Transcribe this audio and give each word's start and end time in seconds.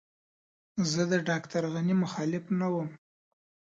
زه 0.91 1.01
د 1.11 1.13
ډاکټر 1.27 1.63
غني 1.73 1.95
مخالف 2.03 2.43
نه 2.59 2.67
وم. 2.73 2.89